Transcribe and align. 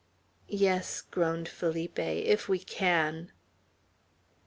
"Yes," 0.49 0.99
groaned 1.01 1.47
Felipe, 1.47 1.99
"if 1.99 2.49
we 2.49 2.57
can!" 2.57 3.31